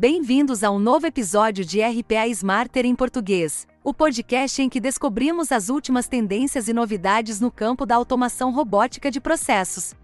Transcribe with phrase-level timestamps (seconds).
[0.00, 5.50] Bem-vindos a um novo episódio de RPA Smarter em português, o podcast em que descobrimos
[5.50, 9.96] as últimas tendências e novidades no campo da automação robótica de processos.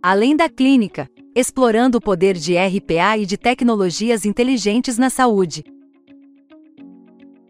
[0.00, 5.64] Além da clínica, explorando o poder de RPA e de tecnologias inteligentes na saúde.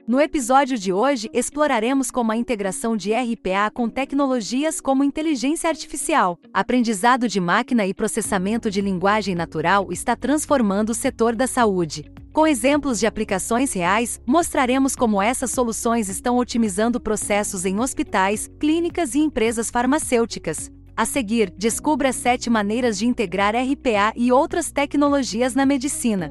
[0.06, 6.38] No episódio de hoje, exploraremos como a integração de RPA com tecnologias como inteligência artificial,
[6.52, 12.12] aprendizado de máquina e processamento de linguagem natural está transformando o setor da saúde.
[12.34, 19.14] Com exemplos de aplicações reais, mostraremos como essas soluções estão otimizando processos em hospitais, clínicas
[19.14, 20.70] e empresas farmacêuticas.
[20.94, 26.30] A seguir, descubra sete maneiras de integrar RPA e outras tecnologias na medicina.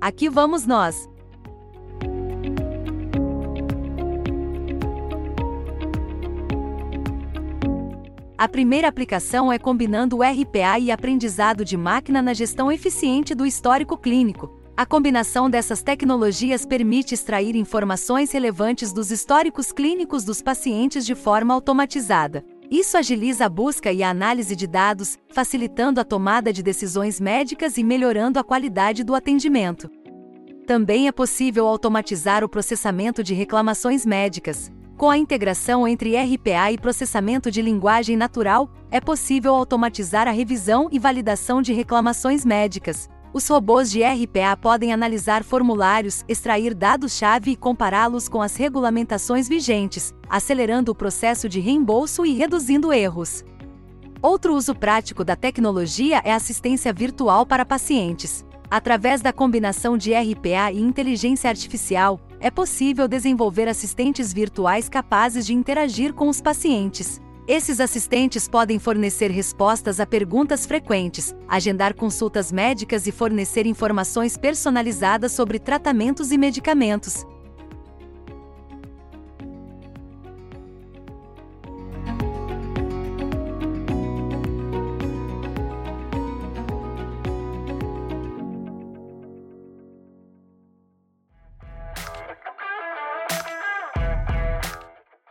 [0.00, 1.09] Aqui vamos nós!
[8.40, 13.44] A primeira aplicação é combinando o RPA e aprendizado de máquina na gestão eficiente do
[13.44, 14.50] histórico clínico.
[14.74, 21.52] A combinação dessas tecnologias permite extrair informações relevantes dos históricos clínicos dos pacientes de forma
[21.52, 22.42] automatizada.
[22.70, 27.76] Isso agiliza a busca e a análise de dados, facilitando a tomada de decisões médicas
[27.76, 29.90] e melhorando a qualidade do atendimento.
[30.66, 34.72] Também é possível automatizar o processamento de reclamações médicas.
[35.00, 40.90] Com a integração entre RPA e processamento de linguagem natural, é possível automatizar a revisão
[40.92, 43.08] e validação de reclamações médicas.
[43.32, 50.12] Os robôs de RPA podem analisar formulários, extrair dados-chave e compará-los com as regulamentações vigentes,
[50.28, 53.42] acelerando o processo de reembolso e reduzindo erros.
[54.20, 58.44] Outro uso prático da tecnologia é assistência virtual para pacientes.
[58.70, 65.52] Através da combinação de RPA e inteligência artificial, é possível desenvolver assistentes virtuais capazes de
[65.52, 67.20] interagir com os pacientes.
[67.48, 75.32] Esses assistentes podem fornecer respostas a perguntas frequentes, agendar consultas médicas e fornecer informações personalizadas
[75.32, 77.26] sobre tratamentos e medicamentos.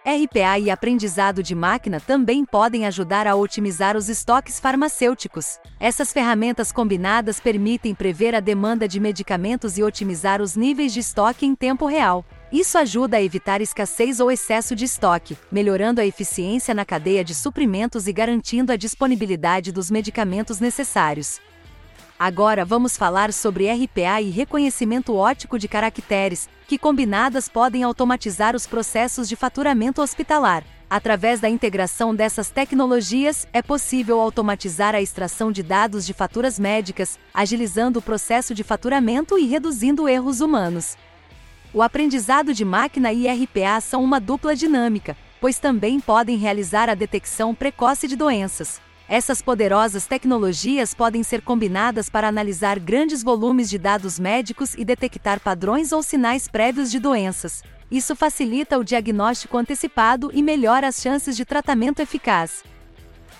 [0.10, 5.60] RPA e aprendizado de máquina também podem ajudar a otimizar os estoques farmacêuticos.
[5.80, 11.46] Essas ferramentas combinadas permitem prever a demanda de medicamentos e otimizar os níveis de estoque
[11.46, 12.26] em tempo real.
[12.52, 17.36] Isso ajuda a evitar escassez ou excesso de estoque, melhorando a eficiência na cadeia de
[17.36, 21.40] suprimentos e garantindo a disponibilidade dos medicamentos necessários.
[22.20, 28.68] Agora vamos falar sobre RPA e reconhecimento ótico de caracteres, que combinadas podem automatizar os
[28.68, 30.66] processos de faturamento hospitalar.
[30.90, 37.18] Através da integração dessas tecnologias, é possível automatizar a extração de dados de faturas médicas,
[37.34, 40.98] agilizando o processo de faturamento e reduzindo erros humanos.
[41.74, 46.96] O aprendizado de máquina e RPA são uma dupla dinâmica, pois também podem realizar a
[46.96, 48.82] detecção precoce de doenças.
[49.12, 55.40] Essas poderosas tecnologias podem ser combinadas para analisar grandes volumes de dados médicos e detectar
[55.40, 57.64] padrões ou sinais prévios de doenças.
[57.90, 62.64] Isso facilita o diagnóstico antecipado e melhora as chances de tratamento eficaz.